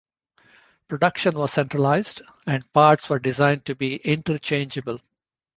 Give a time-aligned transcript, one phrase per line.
[0.87, 4.99] Production was centralized, and parts were designed to be interchangeable.